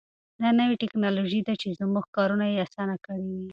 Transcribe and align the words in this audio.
دا 0.41 0.49
نوې 0.59 0.75
تکنالوژي 0.83 1.41
ده 1.47 1.53
چې 1.61 1.77
زموږ 1.79 2.05
کارونه 2.17 2.45
یې 2.51 2.57
اسانه 2.65 2.95
کړي 3.05 3.25
دي. 3.37 3.43